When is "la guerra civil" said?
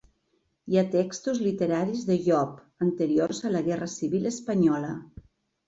3.55-4.29